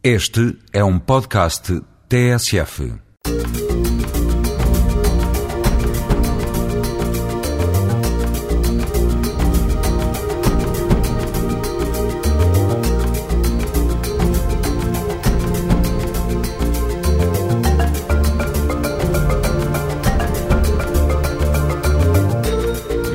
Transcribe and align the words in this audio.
Este 0.00 0.56
é 0.72 0.84
um 0.84 0.96
podcast 0.96 1.82
TSF. 2.08 2.92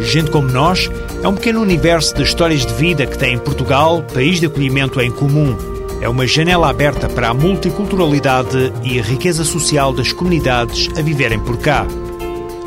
Gente 0.01 0.29
como 0.31 0.49
nós 0.49 0.91
é 1.23 1.27
um 1.29 1.33
pequeno 1.33 1.61
universo 1.61 2.13
de 2.13 2.23
histórias 2.23 2.65
de 2.65 2.73
vida 2.73 3.07
que 3.07 3.17
tem 3.17 3.39
Portugal, 3.39 4.03
país 4.13 4.41
de 4.41 4.47
acolhimento 4.47 4.99
em 4.99 5.09
comum. 5.09 5.72
É 6.03 6.09
uma 6.09 6.27
janela 6.27 6.69
aberta 6.69 7.07
para 7.07 7.29
a 7.29 7.33
multiculturalidade 7.33 8.73
e 8.83 8.99
a 8.99 9.01
riqueza 9.01 9.45
social 9.45 9.93
das 9.93 10.11
comunidades 10.11 10.89
a 10.97 11.01
viverem 11.01 11.39
por 11.39 11.57
cá. 11.57 11.87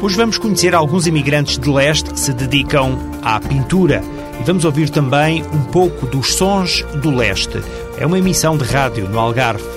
Hoje 0.00 0.16
vamos 0.16 0.38
conhecer 0.38 0.74
alguns 0.74 1.06
imigrantes 1.06 1.58
de 1.58 1.68
leste 1.68 2.08
que 2.08 2.18
se 2.18 2.32
dedicam 2.32 2.98
à 3.20 3.38
pintura 3.38 4.02
e 4.40 4.42
vamos 4.42 4.64
ouvir 4.64 4.88
também 4.88 5.44
um 5.52 5.64
pouco 5.64 6.06
dos 6.06 6.32
sons 6.32 6.82
do 7.02 7.14
leste. 7.14 7.62
É 7.98 8.06
uma 8.06 8.18
emissão 8.18 8.56
de 8.56 8.64
rádio 8.64 9.06
no 9.06 9.18
Algarve. 9.18 9.68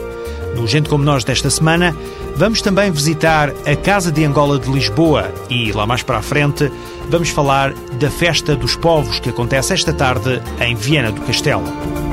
No 0.56 0.66
Gente 0.66 0.88
Como 0.88 1.04
Nós 1.04 1.26
desta 1.26 1.50
semana, 1.50 1.94
vamos 2.38 2.62
também 2.62 2.90
visitar 2.90 3.50
a 3.66 3.76
Casa 3.76 4.10
de 4.10 4.24
Angola 4.24 4.58
de 4.58 4.72
Lisboa 4.72 5.34
e, 5.50 5.74
lá 5.74 5.86
mais 5.86 6.02
para 6.02 6.20
a 6.20 6.22
frente, 6.22 6.72
vamos 7.10 7.28
falar 7.28 7.74
da 8.00 8.10
Festa 8.10 8.56
dos 8.56 8.78
Povos 8.78 9.20
que 9.20 9.32
acontece 9.32 9.74
esta 9.74 9.92
tarde 9.92 10.42
em 10.62 10.76
Viena 10.76 11.12
do 11.12 11.20
Castelo. 11.20 12.09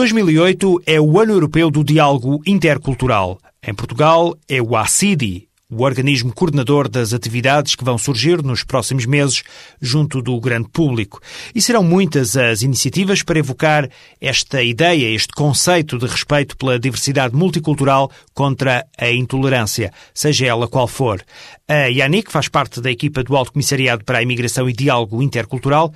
...2008 0.00 0.82
é 0.86 0.98
o 0.98 1.20
Ano 1.20 1.34
Europeu 1.34 1.70
do 1.70 1.84
Diálogo 1.84 2.40
Intercultural. 2.46 3.38
Em 3.62 3.74
Portugal 3.74 4.34
é 4.48 4.62
o 4.62 4.74
ACIDI, 4.74 5.46
o 5.70 5.82
organismo 5.82 6.32
coordenador 6.32 6.88
das 6.88 7.12
atividades 7.12 7.74
que 7.74 7.84
vão 7.84 7.98
surgir 7.98 8.42
nos 8.42 8.64
próximos 8.64 9.04
meses 9.04 9.42
junto 9.78 10.22
do 10.22 10.40
grande 10.40 10.70
público. 10.70 11.20
E 11.54 11.60
serão 11.60 11.84
muitas 11.84 12.34
as 12.34 12.62
iniciativas 12.62 13.22
para 13.22 13.40
evocar 13.40 13.90
esta 14.18 14.62
ideia, 14.62 15.14
este 15.14 15.34
conceito 15.34 15.98
de 15.98 16.06
respeito 16.06 16.56
pela 16.56 16.78
diversidade 16.78 17.36
multicultural 17.36 18.10
contra 18.32 18.86
a 18.98 19.10
intolerância, 19.10 19.92
seja 20.14 20.46
ela 20.46 20.66
qual 20.66 20.88
for. 20.88 21.22
A 21.68 21.88
Yannick 21.88 22.32
faz 22.32 22.48
parte 22.48 22.80
da 22.80 22.90
equipa 22.90 23.22
do 23.22 23.36
Alto 23.36 23.52
Comissariado 23.52 24.02
para 24.02 24.16
a 24.16 24.22
Imigração 24.22 24.66
e 24.66 24.72
Diálogo 24.72 25.22
Intercultural. 25.22 25.92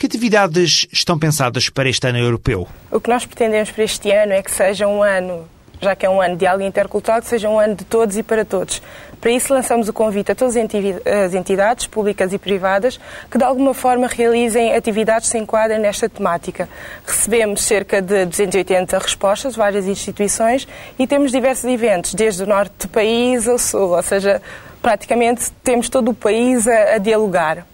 Que 0.00 0.06
atividades 0.06 0.86
estão 0.90 1.18
pensadas 1.18 1.68
para 1.68 1.86
este 1.86 2.06
ano 2.06 2.16
europeu? 2.16 2.66
O 2.90 2.98
que 2.98 3.10
nós 3.10 3.26
pretendemos 3.26 3.70
para 3.70 3.84
este 3.84 4.10
ano 4.10 4.32
é 4.32 4.42
que 4.42 4.50
seja 4.50 4.86
um 4.86 5.02
ano 5.02 5.46
já 5.78 5.94
que 5.94 6.06
é 6.06 6.10
um 6.10 6.22
ano 6.22 6.34
de 6.34 6.40
diálogo 6.40 6.64
intercultural, 6.64 7.20
que 7.20 7.28
seja 7.28 7.50
um 7.50 7.58
ano 7.58 7.74
de 7.74 7.84
todos 7.84 8.16
e 8.16 8.22
para 8.22 8.42
todos. 8.42 8.80
Para 9.20 9.30
isso, 9.30 9.52
lançamos 9.52 9.88
o 9.88 9.92
convite 9.92 10.32
a 10.32 10.34
todas 10.34 10.56
as 10.56 11.34
entidades, 11.34 11.86
públicas 11.86 12.32
e 12.32 12.38
privadas, 12.38 12.98
que 13.30 13.36
de 13.36 13.44
alguma 13.44 13.74
forma 13.74 14.06
realizem 14.06 14.74
atividades 14.74 15.28
que 15.28 15.32
se 15.32 15.38
enquadrem 15.38 15.78
nesta 15.78 16.08
temática. 16.08 16.66
Recebemos 17.06 17.62
cerca 17.62 18.00
de 18.00 18.24
280 18.24 18.98
respostas 18.98 19.52
de 19.52 19.58
várias 19.58 19.86
instituições 19.86 20.66
e 20.98 21.06
temos 21.06 21.30
diversos 21.30 21.64
eventos, 21.64 22.14
desde 22.14 22.42
o 22.42 22.46
norte 22.46 22.86
do 22.86 22.88
país 22.88 23.46
ao 23.46 23.58
sul, 23.58 23.90
ou 23.96 24.02
seja, 24.02 24.40
praticamente 24.80 25.50
temos 25.62 25.90
todo 25.90 26.10
o 26.10 26.14
país 26.14 26.66
a, 26.66 26.94
a 26.94 26.98
dialogar. 26.98 27.66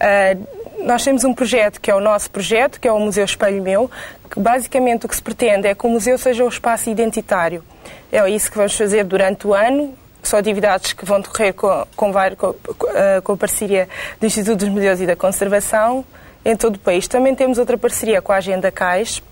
Uh, 0.00 0.61
nós 0.84 1.04
temos 1.04 1.24
um 1.24 1.32
projeto 1.32 1.80
que 1.80 1.90
é 1.90 1.94
o 1.94 2.00
nosso 2.00 2.30
projeto, 2.30 2.80
que 2.80 2.88
é 2.88 2.92
o 2.92 2.98
Museu 2.98 3.24
Espelho 3.24 3.62
Meu, 3.62 3.90
que 4.30 4.40
basicamente 4.40 5.06
o 5.06 5.08
que 5.08 5.16
se 5.16 5.22
pretende 5.22 5.68
é 5.68 5.74
que 5.74 5.86
o 5.86 5.90
museu 5.90 6.16
seja 6.16 6.44
um 6.44 6.48
espaço 6.48 6.88
identitário. 6.88 7.62
É 8.10 8.28
isso 8.30 8.50
que 8.50 8.56
vamos 8.56 8.74
fazer 8.74 9.04
durante 9.04 9.46
o 9.46 9.54
ano. 9.54 9.94
São 10.22 10.38
atividades 10.38 10.92
que 10.92 11.04
vão 11.04 11.20
decorrer 11.20 11.52
com, 11.52 11.86
com, 11.96 12.12
com, 12.36 12.54
eh, 12.94 13.20
com 13.22 13.32
a 13.32 13.36
parceria 13.36 13.88
do 14.20 14.26
Instituto 14.26 14.58
dos 14.58 14.68
Museus 14.68 15.00
e 15.00 15.06
da 15.06 15.16
Conservação 15.16 16.04
em 16.44 16.56
todo 16.56 16.76
o 16.76 16.78
país. 16.78 17.08
Também 17.08 17.34
temos 17.34 17.58
outra 17.58 17.76
parceria 17.76 18.22
com 18.22 18.32
a 18.32 18.36
Agenda 18.36 18.70
CAIS, 18.70 19.22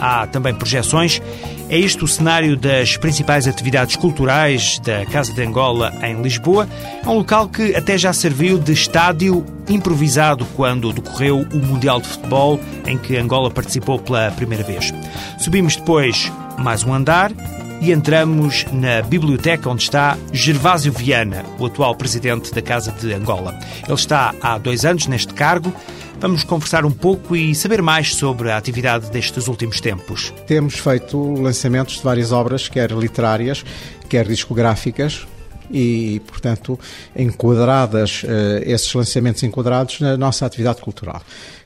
há 0.00 0.26
também 0.26 0.54
projeções. 0.54 1.20
É 1.68 1.78
este 1.78 2.02
o 2.02 2.08
cenário 2.08 2.56
das 2.56 2.96
principais 2.96 3.46
atividades 3.46 3.96
culturais 3.96 4.78
da 4.80 5.04
Casa 5.06 5.32
de 5.32 5.42
Angola 5.42 5.92
em 6.02 6.20
Lisboa. 6.20 6.68
É 7.04 7.08
um 7.08 7.14
local 7.14 7.48
que 7.48 7.74
até 7.76 7.96
já 7.96 8.12
serviu 8.12 8.58
de 8.58 8.72
estádio 8.72 9.44
improvisado 9.68 10.44
quando 10.56 10.92
decorreu 10.92 11.46
o 11.52 11.56
Mundial 11.56 12.00
de 12.00 12.08
Futebol, 12.08 12.58
em 12.86 12.98
que 12.98 13.16
Angola 13.16 13.50
participou 13.50 13.98
pela 13.98 14.30
primeira 14.32 14.64
vez. 14.64 14.92
Subimos 15.38 15.76
depois 15.76 16.32
mais 16.58 16.82
um 16.82 16.92
andar 16.92 17.32
e 17.80 17.92
entramos 17.92 18.66
na 18.72 19.00
biblioteca 19.00 19.68
onde 19.70 19.82
está 19.82 20.18
Gervásio 20.32 20.92
Viana, 20.92 21.44
o 21.58 21.66
atual 21.66 21.94
presidente 21.96 22.52
da 22.52 22.60
Casa 22.60 22.92
de 22.92 23.12
Angola. 23.12 23.58
Ele 23.84 23.94
está 23.94 24.34
há 24.40 24.58
dois 24.58 24.84
anos 24.84 25.06
neste 25.06 25.32
cargo. 25.32 25.72
Vamos 26.20 26.44
conversar 26.44 26.84
um 26.84 26.90
pouco 26.90 27.34
e 27.34 27.54
saber 27.54 27.80
mais 27.80 28.14
sobre 28.14 28.50
a 28.50 28.58
atividade 28.58 29.10
destes 29.10 29.48
últimos 29.48 29.80
tempos. 29.80 30.34
Temos 30.46 30.74
feito 30.78 31.34
lançamentos 31.40 31.96
de 31.96 32.02
várias 32.02 32.30
obras, 32.30 32.68
quer 32.68 32.90
literárias, 32.90 33.64
quer 34.08 34.28
discográficas, 34.28 35.26
e, 35.70 36.20
portanto, 36.26 36.78
enquadradas, 37.16 38.22
eh, 38.26 38.64
esses 38.66 38.92
lançamentos 38.92 39.42
enquadrados 39.42 40.00
na 40.00 40.16
nossa 40.16 40.44
atividade 40.44 40.80
cultural, 40.80 41.22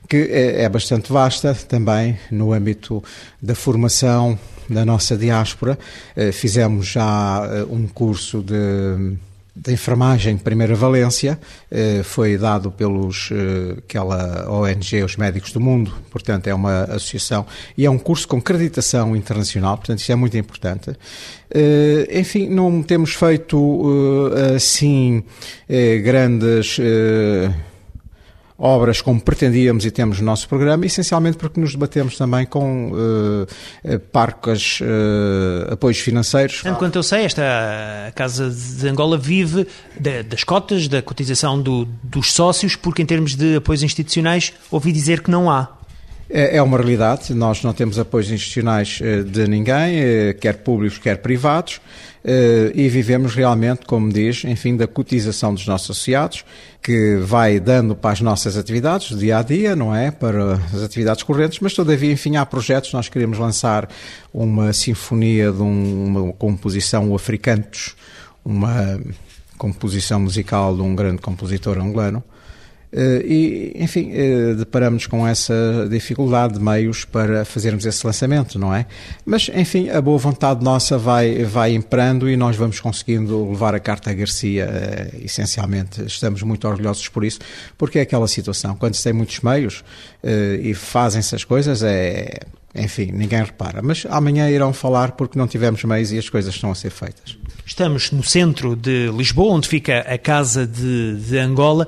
que 0.07 0.17
é, 0.17 0.63
é 0.63 0.69
bastante 0.69 1.11
vasta 1.11 1.53
também 1.53 2.17
no 2.31 2.53
âmbito 2.53 3.03
da 3.41 3.55
formação 3.55 4.37
da 4.69 4.85
nossa 4.85 5.17
diáspora. 5.17 5.77
Eh, 6.15 6.31
fizemos 6.31 6.87
já 6.87 7.47
eh, 7.51 7.65
um 7.69 7.87
curso 7.87 8.41
de 8.41 9.17
de 9.57 9.71
enfermagem 9.71 10.35
Primeira 10.35 10.75
Valência 10.75 11.39
eh, 11.71 12.01
foi 12.03 12.37
dado 12.37 12.69
pelos 12.69 13.29
aquela 13.77 14.51
ONG 14.51 15.01
os 15.01 15.15
Médicos 15.15 15.53
do 15.53 15.61
Mundo 15.61 15.93
portanto 16.11 16.47
é 16.47 16.53
uma 16.53 16.83
associação 16.83 17.45
e 17.77 17.85
é 17.85 17.89
um 17.89 17.97
curso 17.97 18.27
com 18.27 18.35
acreditação 18.35 19.15
internacional 19.15 19.77
portanto 19.77 19.99
isso 19.99 20.11
é 20.11 20.15
muito 20.15 20.37
importante 20.37 20.91
enfim 22.11 22.49
não 22.49 22.83
temos 22.83 23.13
feito 23.13 23.81
assim 24.53 25.23
grandes 26.03 26.77
obras 28.57 29.01
como 29.01 29.19
pretendíamos 29.19 29.85
e 29.85 29.91
temos 29.91 30.19
no 30.19 30.25
nosso 30.25 30.47
programa, 30.47 30.85
essencialmente 30.85 31.37
porque 31.37 31.59
nos 31.59 31.71
debatemos 31.71 32.17
também 32.17 32.45
com 32.45 32.91
uh, 32.91 33.99
parcas, 34.11 34.79
uh, 34.81 35.73
apoios 35.73 35.99
financeiros. 35.99 36.63
Enquanto 36.65 36.95
eu 36.95 37.03
sei, 37.03 37.25
esta 37.25 37.43
Casa 38.15 38.49
de 38.49 38.87
Angola 38.87 39.17
vive 39.17 39.67
de, 39.99 40.23
das 40.23 40.43
cotas, 40.43 40.87
da 40.87 41.01
cotização 41.01 41.61
do, 41.61 41.85
dos 42.01 42.31
sócios, 42.31 42.75
porque 42.75 43.01
em 43.01 43.05
termos 43.05 43.35
de 43.35 43.57
apoios 43.57 43.83
institucionais 43.83 44.53
ouvi 44.71 44.91
dizer 44.91 45.21
que 45.21 45.29
não 45.29 45.49
há. 45.49 45.75
É, 46.29 46.57
é 46.57 46.61
uma 46.61 46.77
realidade, 46.77 47.33
nós 47.33 47.61
não 47.61 47.73
temos 47.73 47.99
apoios 47.99 48.31
institucionais 48.31 48.99
de 49.31 49.47
ninguém, 49.47 50.33
quer 50.39 50.57
públicos, 50.57 50.97
quer 50.97 51.17
privados. 51.17 51.79
Eh, 52.27 52.71
e 52.73 52.89
vivemos 52.89 53.35
realmente, 53.35 53.85
como 53.85 54.11
diz, 54.11 54.43
enfim, 54.45 54.75
da 54.75 54.87
cotização 54.87 55.53
dos 55.53 55.67
nossos 55.67 55.91
associados, 55.91 56.43
que 56.81 57.17
vai 57.17 57.59
dando 57.59 57.95
para 57.95 58.13
as 58.13 58.21
nossas 58.21 58.57
atividades 58.57 59.11
do 59.11 59.19
dia 59.19 59.37
a 59.37 59.43
dia, 59.43 59.75
não 59.75 59.95
é? 59.95 60.09
Para 60.09 60.55
as 60.73 60.81
atividades 60.81 61.21
correntes, 61.21 61.59
mas 61.59 61.75
todavia, 61.75 62.11
enfim, 62.11 62.35
há 62.35 62.43
projetos. 62.43 62.91
Nós 62.93 63.09
queremos 63.09 63.37
lançar 63.37 63.87
uma 64.33 64.73
sinfonia 64.73 65.51
de 65.51 65.61
um, 65.61 66.05
uma 66.05 66.33
composição, 66.33 67.11
o 67.11 67.15
Africantos, 67.15 67.95
uma 68.43 68.99
composição 69.55 70.19
musical 70.19 70.75
de 70.75 70.81
um 70.81 70.95
grande 70.95 71.21
compositor 71.21 71.77
angolano. 71.77 72.23
Eh, 72.97 73.25
e, 73.25 73.83
enfim, 73.83 74.09
eh, 74.13 74.53
deparamos 74.53 75.05
com 75.05 75.27
essa 75.27 75.85
dificuldade 75.89 76.53
de 76.53 76.61
meios 76.61 77.03
para 77.03 77.43
fazermos 77.43 77.85
esse 77.85 78.05
lançamento, 78.07 78.57
não 78.57 78.73
é? 78.73 78.85
Mas, 79.25 79.51
enfim, 79.53 79.89
a 79.89 79.99
boa 79.99 80.17
vontade 80.17 80.63
nossa 80.63 80.97
vai, 80.97 81.43
vai 81.43 81.73
imperando 81.73 82.29
e 82.29 82.37
nós 82.37 82.55
vamos 82.55 82.79
conseguindo 82.79 83.49
levar 83.49 83.75
a 83.75 83.81
carta 83.81 84.11
a 84.11 84.13
Garcia, 84.13 84.63
eh, 84.63 85.09
essencialmente. 85.25 86.05
Estamos 86.05 86.41
muito 86.43 86.65
orgulhosos 86.65 87.09
por 87.09 87.25
isso, 87.25 87.39
porque 87.77 87.99
é 87.99 88.01
aquela 88.03 88.29
situação, 88.29 88.77
quando 88.77 88.95
se 88.95 89.03
tem 89.03 89.11
muitos 89.11 89.41
meios 89.41 89.83
e 90.61 90.73
fazem-se 90.73 91.35
as 91.35 91.43
coisas, 91.43 91.83
é, 91.83 92.39
enfim, 92.73 93.11
ninguém 93.11 93.43
repara. 93.43 93.81
Mas 93.81 94.05
amanhã 94.09 94.49
irão 94.49 94.73
falar 94.73 95.11
porque 95.11 95.37
não 95.37 95.47
tivemos 95.47 95.83
meios 95.83 96.11
e 96.11 96.17
as 96.17 96.29
coisas 96.29 96.55
estão 96.55 96.71
a 96.71 96.75
ser 96.75 96.89
feitas. 96.89 97.37
Estamos 97.65 98.11
no 98.11 98.23
centro 98.23 98.75
de 98.75 99.09
Lisboa, 99.11 99.53
onde 99.53 99.67
fica 99.67 99.99
a 100.01 100.17
Casa 100.17 100.67
de, 100.67 101.15
de 101.15 101.37
Angola. 101.37 101.87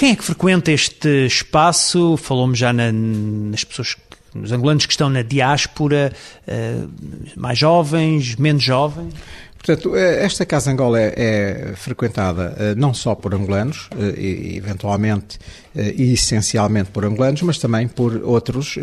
Quem 0.00 0.12
é 0.12 0.16
que 0.16 0.24
frequenta 0.24 0.72
este 0.72 1.26
espaço? 1.26 2.16
Falou-me 2.16 2.56
já 2.56 2.72
na, 2.72 2.90
nas 2.90 3.64
pessoas, 3.64 3.98
nos 4.34 4.50
angolanos 4.50 4.86
que 4.86 4.92
estão 4.94 5.10
na 5.10 5.20
diáspora, 5.20 6.10
uh, 6.48 6.90
mais 7.36 7.58
jovens, 7.58 8.34
menos 8.36 8.62
jovens? 8.62 9.12
Portanto, 9.58 9.94
eh, 9.94 10.24
esta 10.24 10.46
Casa 10.46 10.70
Angola 10.70 10.98
é, 10.98 11.12
é 11.18 11.72
frequentada 11.76 12.56
uh, 12.58 12.80
não 12.80 12.94
só 12.94 13.14
por 13.14 13.34
angolanos, 13.34 13.90
eventualmente 14.16 15.38
e 15.74 16.14
essencialmente 16.14 16.90
por 16.90 17.04
angolanos, 17.04 17.42
mas 17.42 17.58
também 17.58 17.86
por 17.86 18.22
outros 18.24 18.78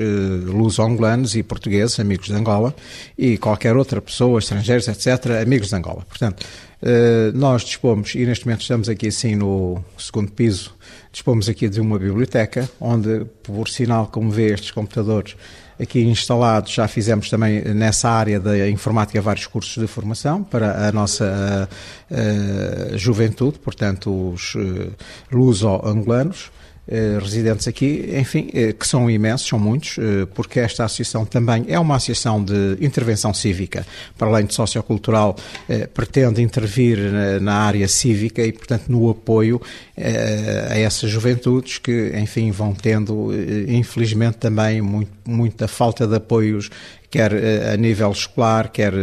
luso-angolanos 0.45 1.35
e 1.35 1.41
portugueses, 1.41 1.99
amigos 1.99 2.27
de 2.27 2.33
Angola, 2.33 2.75
e 3.17 3.39
qualquer 3.39 3.75
outra 3.75 3.99
pessoa, 3.99 4.37
estrangeiros, 4.37 4.87
etc., 4.87 5.41
amigos 5.41 5.69
de 5.69 5.75
Angola. 5.75 6.05
Portanto, 6.07 6.45
nós 7.33 7.63
dispomos, 7.63 8.13
e 8.15 8.25
neste 8.25 8.45
momento 8.45 8.61
estamos 8.61 8.87
aqui 8.87 9.07
assim 9.07 9.35
no 9.35 9.83
segundo 9.97 10.31
piso 10.31 10.75
dispomos 11.11 11.49
aqui 11.49 11.67
de 11.67 11.81
uma 11.81 11.97
biblioteca, 11.97 12.69
onde, 12.79 13.25
por 13.41 13.67
sinal, 13.67 14.07
como 14.07 14.29
vê, 14.29 14.53
estes 14.53 14.69
computadores 14.69 15.35
aqui 15.79 16.01
instalados, 16.03 16.71
já 16.73 16.87
fizemos 16.87 17.29
também 17.29 17.61
nessa 17.61 18.09
área 18.09 18.39
da 18.39 18.69
informática 18.69 19.19
vários 19.21 19.47
cursos 19.47 19.81
de 19.81 19.87
formação 19.87 20.43
para 20.43 20.87
a 20.87 20.91
nossa 20.91 21.67
juventude, 22.93 23.57
portanto, 23.57 24.31
os 24.33 24.53
luso-angolanos. 25.31 26.51
Eh, 26.89 27.19
residentes 27.21 27.67
aqui, 27.67 28.13
enfim, 28.17 28.49
eh, 28.53 28.71
que 28.71 28.87
são 28.87 29.11
imensos, 29.11 29.45
são 29.45 29.59
muitos, 29.59 29.97
eh, 29.97 30.25
porque 30.33 30.57
esta 30.57 30.85
associação 30.85 31.25
também 31.25 31.65
é 31.67 31.77
uma 31.77 31.97
associação 31.97 32.41
de 32.41 32.77
intervenção 32.79 33.33
cívica, 33.33 33.85
para 34.17 34.29
além 34.29 34.45
de 34.45 34.53
sociocultural, 34.53 35.35
pretende 35.93 36.41
intervir 36.41 36.97
na 37.41 37.55
área 37.55 37.87
cívica 37.87 38.41
e, 38.41 38.51
portanto, 38.53 38.85
no 38.87 39.09
apoio 39.09 39.61
a 39.97 40.77
essas 40.77 41.09
juventudes 41.09 41.77
que, 41.77 42.13
enfim, 42.15 42.51
vão 42.51 42.73
tendo, 42.73 43.31
infelizmente, 43.67 44.37
também 44.37 44.81
muito, 44.81 45.11
muita 45.25 45.67
falta 45.67 46.07
de 46.07 46.15
apoios 46.15 46.69
quer 47.17 47.33
a 47.73 47.75
nível 47.75 48.11
escolar, 48.11 48.69
quer 48.69 48.93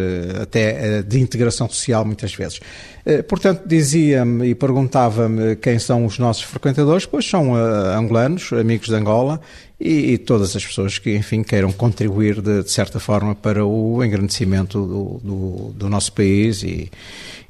até 0.41 1.03
de 1.03 1.19
integração 1.19 1.69
social, 1.69 2.05
muitas 2.05 2.33
vezes. 2.33 2.61
Eh, 3.05 3.23
portanto, 3.23 3.65
dizia-me 3.67 4.51
e 4.51 4.55
perguntava-me 4.55 5.57
quem 5.57 5.81
são 5.81 6.07
os 6.07 6.17
nossos 6.17 6.45
frequentadores, 6.45 7.07
pois 7.07 7.29
são 7.29 7.57
angolanos, 7.57 8.53
amigos 8.53 8.87
de 8.87 8.95
Angola 8.95 9.41
e, 9.81 10.13
e, 10.13 10.19
todas 10.19 10.55
as 10.55 10.65
pessoas 10.65 10.97
que, 10.99 11.17
enfim, 11.17 11.43
queiram 11.43 11.73
contribuir 11.73 12.41
de, 12.41 12.63
de 12.63 12.71
certa 12.71 13.01
forma 13.01 13.35
para 13.35 13.67
o 13.67 14.03
engrandecimento 14.05 14.79
do, 14.79 15.21
do, 15.23 15.73
do 15.73 15.91
nosso 15.91 16.13
país 16.13 16.63
e, 16.63 16.89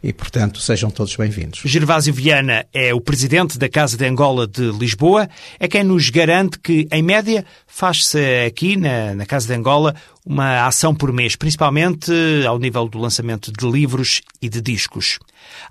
e, 0.02 0.12
portanto, 0.12 0.60
sejam 0.60 0.90
todos 0.90 1.14
bem-vindos. 1.14 1.60
Gervásio 1.64 2.12
Viana 2.12 2.66
é 2.72 2.92
o 2.92 3.00
presidente 3.00 3.58
da 3.58 3.68
Casa 3.68 3.96
de 3.96 4.06
Angola 4.06 4.46
de 4.46 4.72
Lisboa, 4.72 5.28
é 5.60 5.68
quem 5.68 5.84
nos 5.84 6.10
garante 6.10 6.58
que, 6.58 6.88
em 6.90 7.02
média, 7.02 7.44
faz-se 7.66 8.18
aqui 8.46 8.76
na, 8.76 9.14
na 9.14 9.26
Casa 9.26 9.46
de 9.46 9.54
Angola 9.54 9.94
uma 10.24 10.66
ação 10.66 10.94
por 10.94 11.12
mês, 11.12 11.36
principalmente 11.36 12.10
ao 12.46 12.58
nível 12.58 12.88
do 12.88 12.98
lançamento 12.98 13.52
de 13.52 13.70
livros 13.70 14.22
e 14.40 14.48
de 14.48 14.60
discos. 14.60 15.18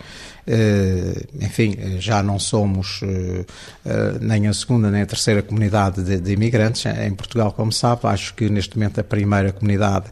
Eh, 0.52 1.28
enfim, 1.42 1.78
já 2.00 2.24
não 2.24 2.40
somos 2.40 3.02
eh, 3.04 3.46
eh, 3.86 4.14
nem 4.20 4.48
a 4.48 4.54
segunda 4.54 4.90
nem 4.90 5.04
a 5.04 5.06
terceira 5.06 5.44
comunidade 5.44 6.02
de, 6.02 6.20
de, 6.20 6.34
imigrantes 6.34 6.88
em 6.88 7.14
Portugal, 7.14 7.52
como 7.52 7.72
sabe. 7.72 8.02
Acho 8.06 8.34
que 8.34 8.50
neste 8.50 8.76
momento 8.76 9.00
a 9.00 9.04
primeira 9.04 9.52
comunidade 9.52 10.08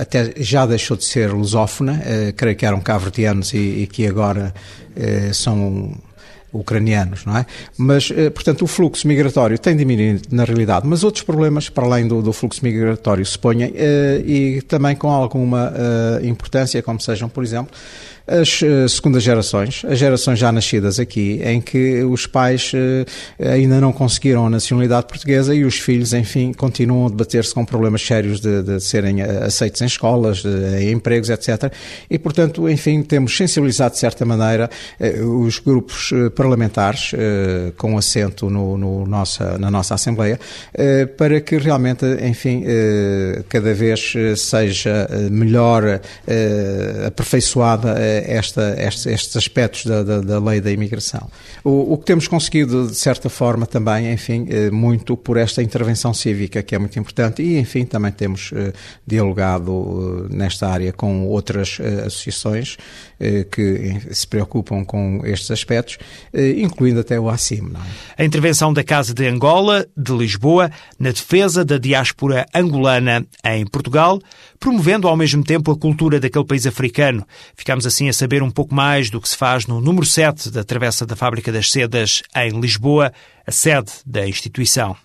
até 0.00 0.32
já 0.36 0.64
deixou 0.64 0.96
de 0.96 1.04
ser 1.04 1.32
lusófona, 1.32 2.00
creio 2.36 2.54
que 2.54 2.64
eram 2.64 2.80
cabo-verdianos 2.80 3.52
e, 3.52 3.82
e 3.82 3.86
que 3.88 4.06
agora 4.06 4.54
são 5.32 5.92
ucranianos, 6.52 7.24
não 7.24 7.36
é? 7.36 7.46
Mas, 7.76 8.10
portanto, 8.34 8.62
o 8.62 8.66
fluxo 8.66 9.08
migratório 9.08 9.58
tem 9.58 9.76
diminuído 9.76 10.22
na 10.30 10.44
realidade, 10.44 10.86
mas 10.86 11.02
outros 11.02 11.24
problemas, 11.24 11.68
para 11.68 11.84
além 11.84 12.06
do, 12.06 12.22
do 12.22 12.32
fluxo 12.32 12.64
migratório, 12.64 13.24
se 13.26 13.38
ponham, 13.38 13.70
e 14.24 14.62
também 14.62 14.94
com 14.94 15.10
alguma 15.10 15.72
importância, 16.22 16.80
como 16.82 17.00
sejam, 17.00 17.28
por 17.28 17.42
exemplo, 17.42 17.72
as 18.28 18.60
uh, 18.60 18.86
segundas 18.88 19.22
gerações, 19.22 19.82
as 19.88 19.98
gerações 19.98 20.38
já 20.38 20.52
nascidas 20.52 21.00
aqui, 21.00 21.40
em 21.42 21.60
que 21.60 22.02
os 22.04 22.26
pais 22.26 22.72
uh, 22.74 23.48
ainda 23.50 23.80
não 23.80 23.92
conseguiram 23.92 24.46
a 24.46 24.50
nacionalidade 24.50 25.06
portuguesa 25.06 25.54
e 25.54 25.64
os 25.64 25.78
filhos, 25.78 26.12
enfim, 26.12 26.52
continuam 26.52 27.06
a 27.06 27.08
debater-se 27.08 27.54
com 27.54 27.64
problemas 27.64 28.02
sérios 28.02 28.40
de, 28.40 28.62
de 28.62 28.80
serem 28.80 29.22
eh, 29.22 29.44
aceitos 29.44 29.80
em 29.80 29.86
escolas, 29.86 30.42
de, 30.42 30.48
em 30.82 30.92
empregos, 30.92 31.30
etc. 31.30 31.72
E, 32.10 32.18
portanto, 32.18 32.68
enfim, 32.68 33.02
temos 33.02 33.36
sensibilizado 33.36 33.94
de 33.94 34.00
certa 34.00 34.24
maneira 34.24 34.68
os 35.24 35.58
grupos 35.58 36.10
parlamentares 36.34 37.12
com 37.76 37.96
assento 37.96 38.50
no, 38.50 38.76
no 38.76 39.06
nossa, 39.06 39.56
na 39.58 39.70
nossa 39.70 39.94
Assembleia 39.94 40.38
para 41.16 41.40
que 41.40 41.56
realmente, 41.56 42.04
enfim, 42.22 42.64
cada 43.48 43.72
vez 43.72 44.12
seja 44.36 45.08
melhor 45.30 46.00
aperfeiçoada 47.06 47.96
esta, 48.26 48.74
estes, 48.78 49.06
estes 49.06 49.36
aspectos 49.36 49.86
da, 49.86 50.02
da, 50.02 50.20
da, 50.20 50.38
lei 50.38 50.60
da 50.60 50.70
imigração. 50.70 51.30
O, 51.64 51.94
o, 51.94 51.98
que 51.98 52.04
temos 52.04 52.28
conseguido, 52.28 52.88
de 52.88 52.94
certa 52.94 53.28
forma, 53.28 53.66
também, 53.66 54.12
enfim, 54.12 54.46
eh, 54.48 54.70
muito 54.70 55.16
por 55.16 55.36
esta 55.36 55.62
intervenção 55.62 56.12
cívica, 56.14 56.62
que 56.62 56.74
é 56.74 56.78
muito 56.78 56.98
importante, 56.98 57.42
e, 57.42 57.58
enfim, 57.58 57.84
também 57.84 58.12
temos 58.12 58.50
eh, 58.54 58.72
dialogado 59.06 60.28
eh, 60.30 60.34
nesta 60.34 60.68
área 60.68 60.92
com 60.92 61.26
outras 61.26 61.78
associações 62.06 62.76
que 63.50 64.00
se 64.12 64.28
preocupam 64.28 64.84
com 64.84 65.20
estes 65.24 65.50
aspectos, 65.50 65.98
incluindo 66.56 67.00
até 67.00 67.18
o 67.18 67.28
ACIM. 67.28 67.72
É? 68.16 68.22
A 68.22 68.24
intervenção 68.24 68.72
da 68.72 68.84
Casa 68.84 69.12
de 69.12 69.26
Angola, 69.26 69.84
de 69.96 70.12
Lisboa, 70.12 70.70
na 71.00 71.10
defesa 71.10 71.64
da 71.64 71.78
diáspora 71.78 72.46
angolana 72.54 73.26
em 73.44 73.66
Portugal, 73.66 74.20
promovendo 74.58 75.08
ao 75.08 75.16
mesmo 75.16 75.42
tempo 75.42 75.70
a 75.70 75.76
cultura 75.76 76.20
daquele 76.20 76.44
país 76.44 76.66
africano. 76.66 77.26
Ficamos 77.56 77.86
assim 77.86 78.07
a 78.08 78.12
saber 78.12 78.42
um 78.42 78.50
pouco 78.50 78.74
mais 78.74 79.10
do 79.10 79.20
que 79.20 79.28
se 79.28 79.36
faz 79.36 79.66
no 79.66 79.80
número 79.80 80.06
7 80.06 80.50
da 80.50 80.64
Travessa 80.64 81.04
da 81.04 81.16
Fábrica 81.16 81.52
das 81.52 81.70
Sedas, 81.70 82.22
em 82.34 82.60
Lisboa, 82.60 83.12
a 83.46 83.50
sede 83.50 83.92
da 84.06 84.26
instituição. 84.26 84.96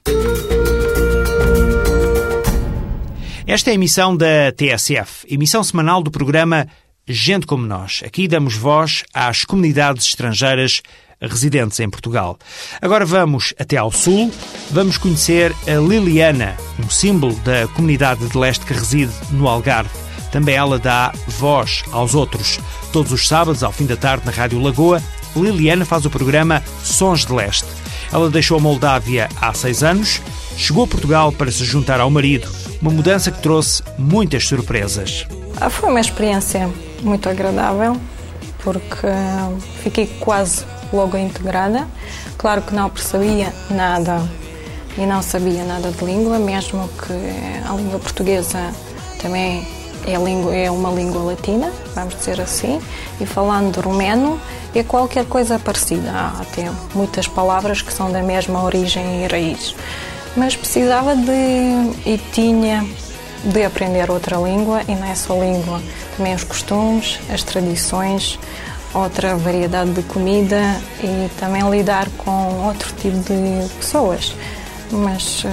Esta 3.45 3.69
é 3.69 3.71
a 3.71 3.75
emissão 3.75 4.15
da 4.15 4.51
TSF, 4.55 5.27
emissão 5.29 5.63
semanal 5.63 6.01
do 6.01 6.09
programa 6.09 6.67
Gente 7.05 7.45
como 7.45 7.65
Nós. 7.65 8.01
Aqui 8.05 8.27
damos 8.27 8.55
voz 8.55 9.03
às 9.13 9.43
comunidades 9.43 10.05
estrangeiras 10.05 10.81
residentes 11.19 11.79
em 11.79 11.89
Portugal. 11.89 12.37
Agora 12.81 13.05
vamos 13.05 13.53
até 13.59 13.77
ao 13.77 13.91
sul, 13.91 14.31
vamos 14.71 14.97
conhecer 14.97 15.53
a 15.67 15.79
Liliana, 15.79 16.55
um 16.79 16.89
símbolo 16.89 17.35
da 17.41 17.67
comunidade 17.69 18.27
de 18.27 18.37
leste 18.37 18.65
que 18.65 18.73
reside 18.73 19.13
no 19.31 19.47
Algarve. 19.47 20.12
Também 20.33 20.55
ela 20.55 20.79
dá 20.79 21.13
voz 21.27 21.83
aos 21.91 22.15
outros. 22.15 22.59
Todos 22.91 23.11
os 23.11 23.27
sábados, 23.27 23.61
ao 23.61 23.71
fim 23.71 23.85
da 23.85 23.95
tarde, 23.95 24.25
na 24.25 24.31
Rádio 24.31 24.59
Lagoa, 24.59 24.99
Liliana 25.35 25.85
faz 25.85 26.07
o 26.07 26.09
programa 26.09 26.63
Sons 26.83 27.23
de 27.23 27.31
Leste. 27.31 27.67
Ela 28.11 28.31
deixou 28.31 28.57
a 28.57 28.59
Moldávia 28.59 29.29
há 29.39 29.53
seis 29.53 29.83
anos, 29.83 30.19
chegou 30.57 30.85
a 30.85 30.87
Portugal 30.87 31.31
para 31.31 31.51
se 31.51 31.63
juntar 31.63 31.99
ao 31.99 32.09
marido, 32.09 32.49
uma 32.81 32.89
mudança 32.89 33.29
que 33.29 33.43
trouxe 33.43 33.83
muitas 33.95 34.47
surpresas. 34.47 35.27
Ah, 35.61 35.69
foi 35.69 35.87
uma 35.91 36.01
experiência 36.01 36.67
muito 37.03 37.29
agradável, 37.29 37.95
porque 38.63 39.07
fiquei 39.83 40.07
quase 40.19 40.65
logo 40.91 41.15
integrada. 41.15 41.87
Claro 42.39 42.63
que 42.63 42.73
não 42.73 42.89
percebia 42.89 43.53
nada 43.69 44.27
e 44.97 45.05
não 45.05 45.21
sabia 45.21 45.63
nada 45.63 45.91
de 45.91 46.03
língua, 46.03 46.39
mesmo 46.39 46.89
que 46.89 47.69
a 47.69 47.75
língua 47.75 47.99
portuguesa 47.99 48.73
também 49.21 49.82
é, 50.05 50.15
língua, 50.17 50.55
é 50.55 50.69
uma 50.69 50.89
língua 50.89 51.21
latina, 51.23 51.71
vamos 51.95 52.15
dizer 52.15 52.39
assim, 52.41 52.81
e 53.19 53.25
falando 53.25 53.79
romeno 53.81 54.39
é 54.75 54.83
qualquer 54.83 55.25
coisa 55.25 55.59
parecida. 55.59 56.11
Há 56.11 56.41
até 56.41 56.69
muitas 56.93 57.27
palavras 57.27 57.81
que 57.81 57.93
são 57.93 58.11
da 58.11 58.21
mesma 58.21 58.63
origem 58.63 59.23
e 59.23 59.27
raiz. 59.27 59.75
Mas 60.35 60.55
precisava 60.55 61.15
de 61.15 62.09
e 62.09 62.19
tinha 62.31 62.85
de 63.43 63.63
aprender 63.63 64.09
outra 64.09 64.37
língua 64.37 64.81
e 64.87 64.95
não 64.95 65.05
é 65.05 65.15
só 65.15 65.33
língua, 65.33 65.81
também 66.15 66.33
os 66.33 66.43
costumes, 66.43 67.19
as 67.31 67.43
tradições, 67.43 68.39
outra 68.93 69.35
variedade 69.35 69.91
de 69.91 70.03
comida 70.03 70.59
e 71.03 71.29
também 71.39 71.69
lidar 71.69 72.07
com 72.17 72.65
outro 72.65 72.93
tipo 72.93 73.17
de 73.17 73.69
pessoas. 73.75 74.35
Mas 74.91 75.43
uh, 75.43 75.49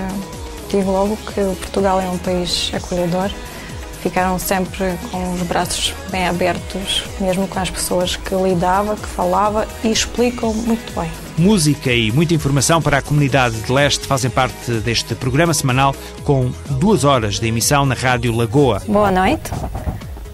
digo 0.69 0.91
logo 0.91 1.17
que 1.17 1.43
Portugal 1.57 2.01
é 2.01 2.09
um 2.09 2.19
país 2.19 2.71
acolhedor. 2.75 3.31
Ficaram 4.03 4.39
sempre 4.39 4.95
com 5.11 5.33
os 5.35 5.43
braços 5.43 5.95
bem 6.11 6.27
abertos, 6.27 7.05
mesmo 7.21 7.47
com 7.47 7.59
as 7.59 7.71
pessoas 7.71 8.17
que 8.17 8.35
lidava, 8.35 8.97
que 8.97 9.07
falava 9.07 9.69
e 9.85 9.91
explicam 9.91 10.55
muito 10.55 10.99
bem. 10.99 11.11
Música 11.37 11.93
e 11.93 12.11
muita 12.11 12.35
informação 12.35 12.81
para 12.81 12.99
a 12.99 13.03
comunidade 13.03 13.57
de 13.61 13.73
leste 13.73 14.07
fazem 14.07 14.31
parte 14.31 14.73
deste 14.85 15.15
programa 15.15 15.55
semanal 15.55 15.95
com 16.25 16.51
duas 16.71 17.05
horas 17.05 17.39
de 17.39 17.47
emissão 17.47 17.85
na 17.85 17.95
Rádio 17.95 18.35
Lagoa. 18.35 18.83
Boa 18.87 19.11
noite 19.11 19.51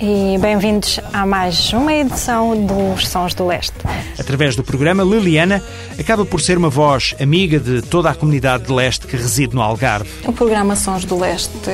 e 0.00 0.36
bem-vindos 0.38 1.00
a 1.12 1.24
mais 1.24 1.72
uma 1.72 1.92
edição 1.92 2.66
dos 2.66 3.08
Sons 3.08 3.34
do 3.34 3.46
Leste. 3.46 3.76
Através 4.18 4.54
do 4.54 4.62
programa, 4.62 5.02
Liliana 5.02 5.62
acaba 5.98 6.24
por 6.24 6.40
ser 6.40 6.58
uma 6.58 6.68
voz 6.68 7.14
amiga 7.20 7.58
de 7.58 7.82
toda 7.82 8.10
a 8.10 8.14
comunidade 8.14 8.64
de 8.64 8.72
leste 8.72 9.06
que 9.06 9.16
reside 9.16 9.54
no 9.54 9.62
Algarve. 9.62 10.08
O 10.26 10.32
programa 10.32 10.76
Sons 10.76 11.04
do 11.04 11.18
Leste 11.18 11.70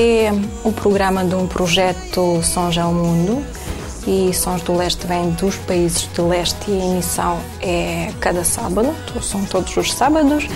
é 0.00 0.30
o 0.62 0.70
programa 0.70 1.24
de 1.24 1.34
um 1.34 1.48
projeto 1.48 2.40
Sons 2.42 2.78
ao 2.78 2.92
Mundo 2.92 3.44
e 4.06 4.32
Sons 4.32 4.62
do 4.62 4.76
Leste 4.76 5.06
vem 5.06 5.30
dos 5.30 5.56
países 5.56 6.08
de 6.14 6.20
leste 6.20 6.70
e 6.70 6.80
a 6.80 6.84
emissão 6.84 7.40
é 7.60 8.12
cada 8.20 8.44
sábado, 8.44 8.94
são 9.20 9.44
todos 9.44 9.76
os 9.76 9.92
sábados, 9.92 10.46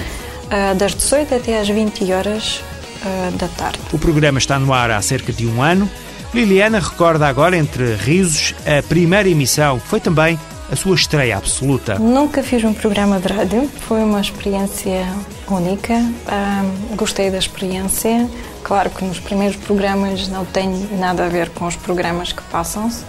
ah, 0.48 0.74
das 0.74 0.94
18 0.94 1.34
até 1.34 1.58
às 1.58 1.68
20 1.68 2.12
horas 2.12 2.62
ah, 3.04 3.30
da 3.36 3.48
tarde. 3.48 3.80
O 3.92 3.98
programa 3.98 4.38
está 4.38 4.58
no 4.60 4.72
ar 4.72 4.92
há 4.92 5.02
cerca 5.02 5.32
de 5.32 5.44
um 5.44 5.60
ano 5.60 5.90
Liliana 6.34 6.78
recorda 6.78 7.28
agora, 7.28 7.58
entre 7.58 7.94
risos, 7.94 8.54
a 8.64 8.82
primeira 8.82 9.28
emissão, 9.28 9.78
que 9.78 9.86
foi 9.86 10.00
também 10.00 10.38
a 10.70 10.76
sua 10.76 10.94
estreia 10.94 11.36
absoluta. 11.36 11.98
Nunca 11.98 12.42
fiz 12.42 12.64
um 12.64 12.72
programa 12.72 13.20
de 13.20 13.28
rádio, 13.30 13.68
foi 13.86 14.02
uma 14.02 14.18
experiência 14.18 15.06
única. 15.46 15.92
Um, 15.92 16.96
gostei 16.96 17.30
da 17.30 17.36
experiência. 17.36 18.26
Claro 18.62 18.90
que 18.90 19.04
nos 19.04 19.18
primeiros 19.18 19.56
programas 19.56 20.28
não 20.28 20.44
tem 20.44 20.68
nada 20.98 21.26
a 21.26 21.28
ver 21.28 21.50
com 21.50 21.66
os 21.66 21.76
programas 21.76 22.32
que 22.32 22.42
passam-se. 22.44 23.04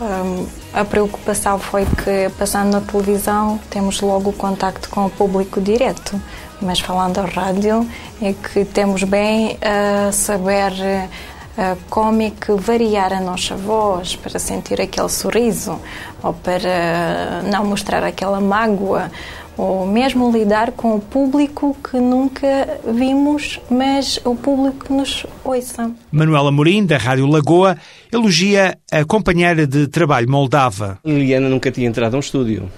Um, 0.00 0.46
a 0.72 0.84
preocupação 0.84 1.58
foi 1.58 1.86
que, 1.86 2.28
passando 2.36 2.72
na 2.72 2.80
televisão, 2.80 3.60
temos 3.70 4.00
logo 4.00 4.30
o 4.30 4.32
contacto 4.32 4.88
com 4.88 5.06
o 5.06 5.10
público 5.10 5.60
direto. 5.60 6.20
Mas 6.60 6.80
falando 6.80 7.14
da 7.14 7.24
rádio, 7.26 7.88
é 8.20 8.32
que 8.32 8.64
temos 8.64 9.04
bem 9.04 9.58
a 9.60 10.10
saber 10.10 10.72
uh, 10.72 11.76
cómico 11.88 12.56
variar 12.56 13.12
a 13.12 13.20
nossa 13.20 13.54
voz 13.54 14.16
para 14.16 14.38
sentir 14.38 14.80
aquele 14.80 15.08
sorriso 15.08 15.78
ou 16.22 16.32
para 16.32 17.42
não 17.50 17.64
mostrar 17.64 18.02
aquela 18.02 18.40
mágoa 18.40 19.10
ou 19.56 19.86
mesmo 19.86 20.30
lidar 20.30 20.72
com 20.72 20.96
o 20.96 21.00
público 21.00 21.76
que 21.88 21.98
nunca 21.98 22.80
vimos, 22.92 23.60
mas 23.70 24.20
o 24.24 24.34
público 24.34 24.86
que 24.86 24.92
nos 24.92 25.26
ouça. 25.44 25.90
Manuela 26.10 26.50
Morim, 26.50 26.84
da 26.84 26.96
Rádio 26.96 27.26
Lagoa, 27.26 27.76
elogia 28.12 28.76
a 28.90 29.04
companheira 29.04 29.66
de 29.66 29.86
trabalho 29.88 30.30
moldava. 30.30 30.98
Liliana 31.04 31.48
nunca 31.48 31.70
tinha 31.70 31.86
entrado 31.86 32.14
a 32.14 32.16
um 32.16 32.20
estúdio 32.20 32.68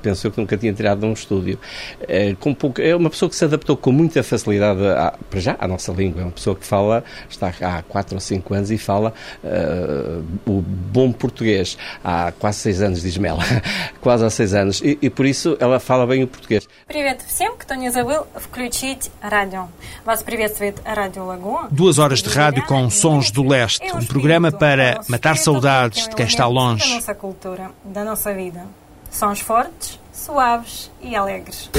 Penso 0.00 0.30
que 0.30 0.40
nunca 0.40 0.56
tinha 0.56 0.72
tirado 0.72 1.00
de 1.00 1.06
um 1.06 1.12
estúdio. 1.12 1.58
É, 2.08 2.34
com 2.34 2.54
pouco, 2.54 2.80
é 2.80 2.94
uma 2.94 3.10
pessoa 3.10 3.28
que 3.28 3.36
se 3.36 3.44
adaptou 3.44 3.76
com 3.76 3.92
muita 3.92 4.22
facilidade, 4.22 4.80
à, 4.86 5.14
para 5.28 5.40
já, 5.40 5.56
à 5.58 5.68
nossa 5.68 5.92
língua. 5.92 6.22
É 6.22 6.24
uma 6.24 6.32
pessoa 6.32 6.56
que 6.56 6.64
fala, 6.64 7.04
está 7.28 7.52
há 7.60 7.82
4 7.82 8.14
ou 8.14 8.20
5 8.20 8.54
anos 8.54 8.70
e 8.70 8.78
fala 8.78 9.12
uh, 9.44 10.24
o 10.46 10.62
bom 10.62 11.12
português. 11.12 11.76
Há 12.02 12.32
quase 12.38 12.60
6 12.60 12.82
anos, 12.82 13.02
diz-me 13.02 13.28
ela. 13.28 13.42
quase 14.00 14.24
há 14.24 14.30
6 14.30 14.54
anos. 14.54 14.80
E, 14.82 14.98
e, 15.02 15.10
por 15.10 15.26
isso 15.26 15.56
ela 15.60 15.78
fala 15.78 16.06
bem 16.06 16.22
o 16.22 16.28
português. 16.28 16.66
Привет 16.86 17.22
всем, 17.26 17.56
кто 17.58 17.74
не 17.74 17.90
забыл 17.90 18.26
включить 18.36 19.10
радио. 19.20 19.68
Вас 20.04 20.22
приветствует 20.22 20.80
Радио 20.84 21.24
Лагуа. 21.24 21.68
Duas 21.70 21.98
horas 21.98 22.22
de 22.22 22.30
rádio 22.30 22.64
com 22.66 22.88
Sons 22.90 23.30
do 23.30 23.42
Leste. 23.42 23.84
Um 23.94 24.04
programa 24.04 24.50
para 24.50 25.00
matar 25.08 25.36
saudades 25.36 26.08
de 26.08 26.14
quem 26.14 26.26
está 26.26 26.46
longe. 26.46 26.88
Da 26.88 26.94
nossa 26.94 27.14
cultura, 27.14 27.70
da 27.84 28.04
nossa 28.04 28.32
vida. 28.34 28.64
Sons 29.17 29.39
fortes, 29.39 29.99
suaves 30.13 30.91
e 31.01 31.15
alegres. 31.15 31.71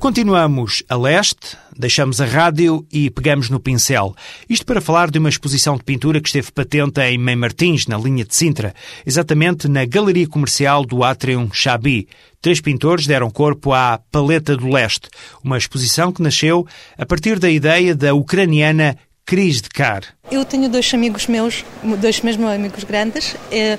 Continuamos 0.00 0.82
a 0.88 0.96
leste, 0.96 1.56
deixamos 1.78 2.20
a 2.20 2.24
rádio 2.24 2.84
e 2.92 3.08
pegamos 3.08 3.48
no 3.50 3.60
pincel. 3.60 4.12
Isto 4.50 4.66
para 4.66 4.80
falar 4.80 5.12
de 5.12 5.20
uma 5.20 5.28
exposição 5.28 5.76
de 5.76 5.84
pintura 5.84 6.20
que 6.20 6.26
esteve 6.26 6.50
patente 6.50 7.00
em 7.02 7.16
Mãe 7.16 7.36
Martins, 7.36 7.86
na 7.86 7.96
linha 7.96 8.24
de 8.24 8.34
Sintra, 8.34 8.74
exatamente 9.06 9.68
na 9.68 9.84
Galeria 9.84 10.26
Comercial 10.26 10.84
do 10.84 11.04
Atrium 11.04 11.48
Chabi. 11.52 12.08
Três 12.42 12.60
pintores 12.60 13.06
deram 13.06 13.30
corpo 13.30 13.72
à 13.72 14.00
Paleta 14.10 14.56
do 14.56 14.68
Leste, 14.70 15.08
uma 15.40 15.56
exposição 15.56 16.10
que 16.10 16.20
nasceu 16.20 16.66
a 16.98 17.06
partir 17.06 17.38
da 17.38 17.48
ideia 17.48 17.94
da 17.94 18.12
ucraniana 18.12 18.98
Cris 19.26 19.62
de 19.62 19.68
Car. 19.70 20.02
Eu 20.30 20.44
tenho 20.44 20.68
dois 20.68 20.92
amigos 20.92 21.26
meus, 21.26 21.64
dois 22.00 22.20
mesmo 22.20 22.46
amigos 22.46 22.84
grandes, 22.84 23.34
é, 23.50 23.78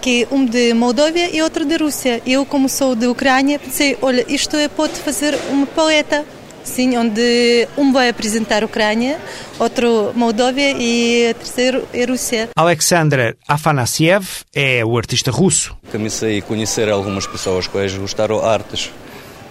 que 0.00 0.26
um 0.30 0.44
de 0.44 0.74
Moldóvia 0.74 1.34
e 1.34 1.40
outro 1.42 1.64
de 1.64 1.76
Rússia. 1.76 2.20
Eu, 2.26 2.44
como 2.44 2.68
sou 2.68 2.94
de 2.94 3.06
Ucrânia, 3.06 3.58
pensei, 3.58 3.96
olha, 4.02 4.24
isto 4.28 4.56
é, 4.56 4.68
pode 4.68 4.94
fazer 4.94 5.34
uma 5.50 5.66
paleta, 5.66 6.24
sim, 6.62 6.96
onde 6.96 7.66
um 7.76 7.90
vai 7.92 8.10
apresentar 8.10 8.62
a 8.62 8.66
Ucrânia, 8.66 9.18
outro 9.58 10.12
Moldóvia 10.14 10.72
e 10.78 11.32
terceiro 11.34 11.88
é 11.92 12.04
Rússia. 12.04 12.50
Alexander 12.54 13.36
Afanasiev 13.48 14.26
é 14.54 14.84
o 14.84 14.96
artista 14.96 15.30
russo. 15.30 15.74
Comecei 15.90 16.38
a 16.38 16.42
conhecer 16.42 16.90
algumas 16.90 17.26
pessoas 17.26 17.66
que 17.66 17.98
gostaram 17.98 18.44
artes 18.44 18.90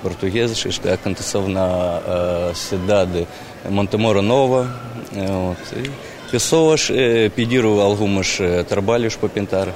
portuguesas. 0.01 0.63
Isto 0.65 0.89
aconteceu 0.89 1.47
na 1.47 2.53
cidade 2.53 3.27
Montemoro 3.69 4.21
Nova. 4.21 4.89
Pessoas 6.31 6.89
pediram 7.35 7.79
alguns 7.79 8.39
trabalhos 8.67 9.15
para 9.15 9.29
pintar. 9.29 9.73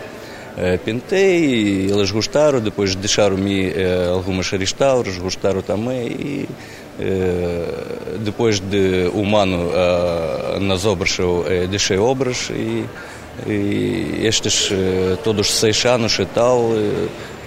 Pintei 0.86 1.46
e 1.46 1.92
eles 1.92 2.12
gostaram, 2.12 2.60
depois 2.60 2.94
deixaram-me 2.94 3.74
algumas 4.14 4.50
restauras, 4.52 5.18
gostaram 5.18 5.64
também 5.64 6.08
e 6.08 6.50
depois 8.24 8.60
de 8.60 9.10
um 9.16 9.36
ano 9.36 9.72
nas 10.62 10.86
obras 10.86 11.18
eu 11.18 11.44
deixei 11.68 11.98
obras 11.98 12.52
e, 12.52 12.86
e 13.50 14.28
estes 14.28 14.70
todos 15.24 15.52
seis 15.52 15.84
anos 15.86 16.20
e 16.20 16.26
tal 16.26 16.70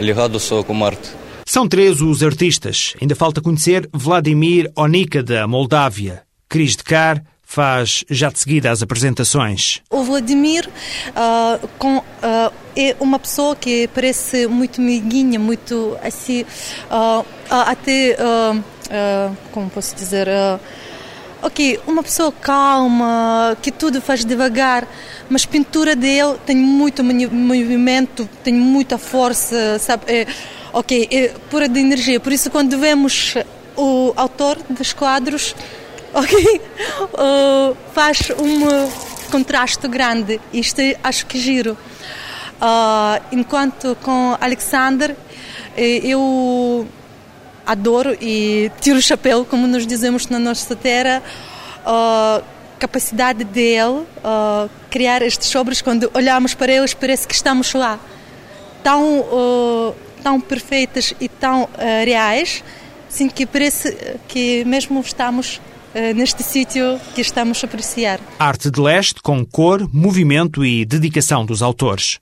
ligado 0.01 0.41
só 0.41 0.65
com 0.65 0.85
arte. 0.85 1.09
São 1.45 1.69
três 1.69 2.01
os 2.01 2.25
artistas. 2.25 2.95
Ainda 3.01 3.15
falta 3.15 3.41
conhecer 3.41 3.89
Vladimir 3.93 4.69
Onika, 4.75 5.23
da 5.23 5.47
Moldávia. 5.47 6.25
Cris 6.49 6.75
de 6.75 6.83
Car 6.83 7.23
faz 7.57 8.05
já 8.11 8.29
de 8.29 8.39
seguida 8.39 8.71
as 8.71 8.83
apresentações. 8.83 9.81
O 9.89 10.03
Vladimir 10.03 10.69
uh, 10.69 11.67
com, 11.79 11.97
uh, 11.97 12.53
é 12.77 12.95
uma 13.01 13.19
pessoa 13.19 13.57
que 13.57 13.89
parece 13.95 14.47
muito 14.47 14.79
miguinha, 14.79 15.39
muito 15.39 15.97
assim, 16.05 16.43
uh, 16.43 17.25
até, 17.49 18.15
como 19.53 19.71
posso 19.71 19.97
dizer, 19.97 20.29
ok, 21.41 21.81
uma 21.87 22.03
pessoa 22.03 22.31
calma, 22.31 23.57
que 23.63 23.73
tudo 23.73 24.03
faz 24.03 24.23
devagar, 24.23 24.87
mas 25.31 25.45
a 25.45 25.49
pintura 25.49 25.97
dele 25.97 26.37
tem 26.45 26.57
muito 26.57 27.03
movimento, 27.03 28.29
tem 28.45 28.53
muita 28.53 28.99
força, 28.99 29.79
sabe? 29.79 30.03
É, 30.09 30.27
ok, 30.75 31.09
é 31.11 31.29
pura 31.49 31.67
de 31.69 31.81
energia. 31.81 32.21
Por 32.21 32.33
isso, 32.33 32.51
quando 32.51 32.79
vemos 32.79 33.35
o 33.77 34.13
autor 34.15 34.59
dos 34.69 34.93
quadros, 34.93 35.55
ok, 36.19 36.61
uh, 37.13 37.77
faz 37.93 38.31
um 38.39 39.31
contraste 39.31 39.87
grande. 39.87 40.41
Isto 40.51 40.81
acho 41.05 41.27
que 41.27 41.39
giro. 41.39 41.77
Uh, 42.57 43.23
enquanto 43.33 43.95
com 44.03 44.35
Alexander, 44.41 45.15
eu 45.77 46.89
adoro 47.67 48.17
e 48.19 48.71
tiro 48.81 48.99
o 48.99 49.03
chapéu, 49.03 49.45
como 49.45 49.67
nós 49.67 49.87
dizemos 49.87 50.29
na 50.29 50.39
nossa 50.39 50.75
terra, 50.75 51.23
a 51.85 52.41
capacidade 52.79 53.45
dele 53.45 54.07
uh, 54.25 54.71
criar 54.89 55.21
estes 55.21 55.55
obras, 55.55 55.83
quando 55.83 56.11
olhamos 56.15 56.55
para 56.55 56.73
eles, 56.73 56.95
parece 56.95 57.27
que 57.29 57.35
estamos 57.35 57.75
lá. 57.75 58.01
Tão, 58.83 59.21
uh, 59.21 59.95
tão 60.23 60.41
perfeitas 60.41 61.13
e 61.21 61.29
tão 61.29 61.65
uh, 61.65 61.69
reais, 62.05 62.65
assim 63.07 63.29
que 63.29 63.45
parece 63.45 64.17
que 64.29 64.65
mesmo 64.65 64.99
estamos 65.01 65.61
neste 66.15 66.43
sítio 66.43 66.99
que 67.15 67.21
estamos 67.21 67.63
a 67.63 67.67
apreciar. 67.67 68.21
Arte 68.39 68.71
de 68.71 68.81
leste 68.81 69.21
com 69.23 69.45
cor, 69.45 69.89
movimento 69.93 70.65
e 70.65 70.85
dedicação 70.85 71.45
dos 71.45 71.63
autores. 71.63 72.19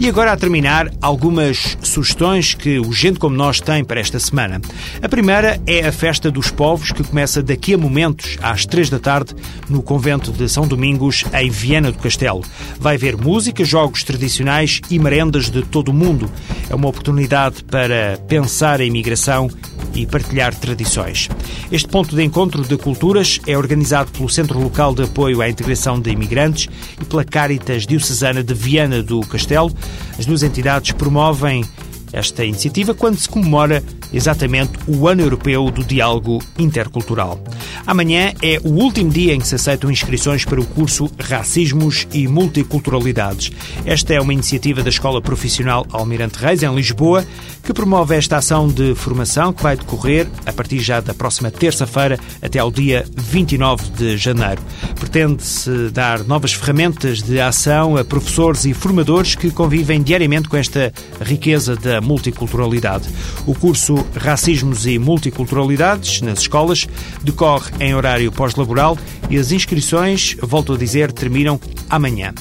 E 0.00 0.08
agora, 0.08 0.32
a 0.32 0.36
terminar, 0.36 0.90
algumas 1.02 1.76
sugestões 1.82 2.54
que 2.54 2.78
o 2.78 2.90
Gente 2.90 3.18
Como 3.18 3.36
Nós 3.36 3.60
tem 3.60 3.84
para 3.84 4.00
esta 4.00 4.18
semana. 4.18 4.58
A 5.02 5.08
primeira 5.10 5.60
é 5.66 5.86
a 5.86 5.92
Festa 5.92 6.30
dos 6.30 6.50
Povos, 6.50 6.90
que 6.90 7.04
começa 7.04 7.42
daqui 7.42 7.74
a 7.74 7.78
momentos, 7.78 8.38
às 8.40 8.64
três 8.64 8.88
da 8.88 8.98
tarde, 8.98 9.36
no 9.68 9.82
Convento 9.82 10.32
de 10.32 10.48
São 10.48 10.66
Domingos, 10.66 11.24
em 11.34 11.50
Viena 11.50 11.92
do 11.92 11.98
Castelo. 11.98 12.42
Vai 12.78 12.94
haver 12.94 13.14
música, 13.14 13.62
jogos 13.62 14.02
tradicionais 14.02 14.80
e 14.90 14.98
merendas 14.98 15.50
de 15.50 15.60
todo 15.60 15.90
o 15.90 15.94
mundo. 15.94 16.30
É 16.70 16.74
uma 16.74 16.88
oportunidade 16.88 17.62
para 17.64 18.16
pensar 18.26 18.80
a 18.80 18.84
imigração 18.84 19.50
e 19.94 20.06
partilhar 20.06 20.54
tradições. 20.54 21.28
Este 21.70 21.88
ponto 21.88 22.14
de 22.14 22.22
encontro 22.22 22.62
de 22.62 22.76
culturas 22.76 23.40
é 23.46 23.56
organizado 23.56 24.10
pelo 24.12 24.28
Centro 24.28 24.60
Local 24.60 24.94
de 24.94 25.04
Apoio 25.04 25.40
à 25.40 25.48
Integração 25.48 26.00
de 26.00 26.10
Imigrantes 26.10 26.68
e 27.00 27.04
pela 27.04 27.24
Caritas 27.24 27.86
Diocesana 27.86 28.42
de 28.42 28.54
Viana 28.54 29.02
do 29.02 29.20
Castelo. 29.20 29.72
As 30.18 30.26
duas 30.26 30.42
entidades 30.42 30.92
promovem 30.92 31.64
esta 32.12 32.44
iniciativa 32.44 32.94
quando 32.94 33.18
se 33.18 33.28
comemora 33.28 33.82
exatamente 34.12 34.72
o 34.86 35.06
Ano 35.06 35.22
Europeu 35.22 35.70
do 35.70 35.84
Diálogo 35.84 36.42
Intercultural. 36.58 37.40
Amanhã 37.86 38.32
é 38.42 38.60
o 38.62 38.70
último 38.70 39.10
dia 39.10 39.34
em 39.34 39.40
que 39.40 39.48
se 39.48 39.54
aceitam 39.54 39.90
inscrições 39.90 40.44
para 40.44 40.60
o 40.60 40.66
curso 40.66 41.10
Racismos 41.18 42.06
e 42.12 42.28
Multiculturalidades. 42.28 43.50
Esta 43.84 44.14
é 44.14 44.20
uma 44.20 44.32
iniciativa 44.32 44.82
da 44.82 44.90
Escola 44.90 45.20
Profissional 45.20 45.86
Almirante 45.90 46.38
Reis, 46.38 46.62
em 46.62 46.74
Lisboa, 46.74 47.24
que 47.62 47.72
promove 47.72 48.16
esta 48.16 48.36
ação 48.36 48.68
de 48.68 48.94
formação 48.94 49.52
que 49.52 49.62
vai 49.62 49.76
decorrer 49.76 50.26
a 50.46 50.52
partir 50.52 50.78
já 50.78 51.00
da 51.00 51.14
próxima 51.14 51.50
terça-feira 51.50 52.18
até 52.42 52.58
ao 52.58 52.70
dia 52.70 53.04
29 53.16 53.90
de 53.90 54.16
janeiro. 54.16 54.62
Pretende-se 54.98 55.90
dar 55.90 56.24
novas 56.24 56.52
ferramentas 56.52 57.22
de 57.22 57.40
ação 57.40 57.96
a 57.96 58.04
professores 58.04 58.64
e 58.64 58.74
formadores 58.74 59.34
que 59.34 59.50
convivem 59.50 60.02
diariamente 60.02 60.48
com 60.48 60.56
esta 60.56 60.92
riqueza 61.20 61.76
da 61.76 62.00
multiculturalidade. 62.00 63.08
O 63.46 63.54
curso 63.54 64.04
Racismos 64.16 64.86
e 64.86 64.98
Multiculturalidades 64.98 66.20
nas 66.22 66.40
escolas 66.40 66.86
decorre 67.22 67.69
em 67.78 67.94
horário 67.94 68.32
pós-laboral 68.32 68.98
e 69.28 69.38
as 69.38 69.52
inscrições, 69.52 70.36
volto 70.40 70.72
a 70.74 70.76
dizer, 70.76 71.12
terminam 71.12 71.60
amanhã. 71.88 72.32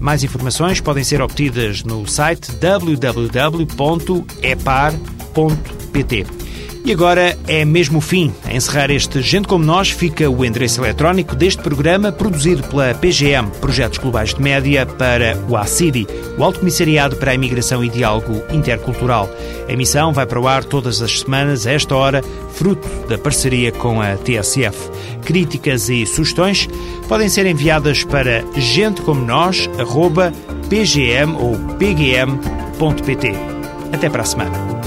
Mais 0.00 0.24
informações 0.24 0.80
podem 0.80 1.04
ser 1.04 1.22
obtidas 1.22 1.84
no 1.84 2.06
site 2.06 2.50
www.epar.pt. 2.52 3.62
E 6.84 6.90
agora 6.90 7.38
é 7.46 7.64
mesmo 7.64 7.98
o 7.98 8.00
fim. 8.00 8.34
A 8.44 8.52
encerrar 8.52 8.90
este 8.90 9.22
Gente 9.22 9.46
Como 9.46 9.64
Nós 9.64 9.90
fica 9.90 10.28
o 10.28 10.44
endereço 10.44 10.80
eletrónico 10.80 11.36
deste 11.36 11.62
programa 11.62 12.10
produzido 12.10 12.64
pela 12.64 12.92
PGM, 12.92 13.52
Projetos 13.60 13.98
Globais 13.98 14.34
de 14.34 14.42
Média, 14.42 14.84
para 14.84 15.38
o 15.48 15.56
ACIDI, 15.56 16.08
o 16.36 16.42
Alto 16.42 16.58
Comissariado 16.58 17.14
para 17.16 17.30
a 17.30 17.34
Imigração 17.34 17.84
e 17.84 17.88
Diálogo 17.88 18.42
Intercultural. 18.52 19.30
A 19.68 19.72
emissão 19.72 20.12
vai 20.12 20.26
para 20.26 20.40
o 20.40 20.48
ar 20.48 20.64
todas 20.64 21.00
as 21.00 21.20
semanas, 21.20 21.68
a 21.68 21.72
esta 21.72 21.94
hora, 21.94 22.20
fruto 22.52 22.88
da 23.06 23.16
parceria 23.16 23.70
com 23.70 24.00
a 24.00 24.16
TSF. 24.16 24.90
Críticas 25.24 25.88
e 25.88 26.04
sugestões 26.04 26.68
podem 27.08 27.28
ser 27.28 27.46
enviadas 27.46 28.02
para 28.02 28.44
gentecomonós.pgm 28.56 31.36
ou 31.38 31.56
pgm.pt. 31.78 33.32
Até 33.92 34.10
para 34.10 34.22
a 34.22 34.26
semana. 34.26 34.81